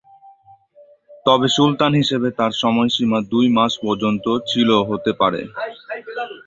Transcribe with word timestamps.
তবে 1.25 1.47
সুলতান 1.55 1.91
হিসেবে 2.01 2.29
তার 2.39 2.51
সময়সীমা 2.63 3.19
দুই 3.31 3.45
মাস 3.57 3.73
পর্যন্ত 3.83 4.25
ছিল 4.51 4.69
হতে 4.89 5.11
পারে। 5.21 5.41